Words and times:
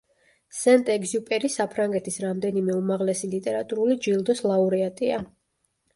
სენტ-ეგზიუპერი 0.59 1.51
საფრანგეთის 1.57 2.17
რამდენიმე 2.25 2.77
უმაღლესი 2.81 3.29
ლიტერატურული 3.37 3.99
ჯილდოს 4.07 4.43
ლაურეატია. 4.53 5.21